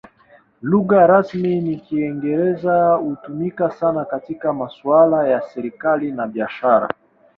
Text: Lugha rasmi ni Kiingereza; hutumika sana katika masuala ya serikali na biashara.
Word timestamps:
Lugha 0.69 1.03
rasmi 1.07 1.51
ni 1.65 1.75
Kiingereza; 1.85 2.93
hutumika 2.95 3.71
sana 3.71 4.05
katika 4.05 4.53
masuala 4.53 5.27
ya 5.27 5.41
serikali 5.41 6.11
na 6.11 6.27
biashara. 6.27 6.89